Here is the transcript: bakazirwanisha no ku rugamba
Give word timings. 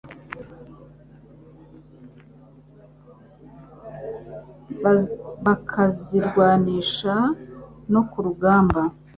bakazirwanisha 5.45 7.15
no 7.91 8.01
ku 8.09 8.17
rugamba 8.25 8.81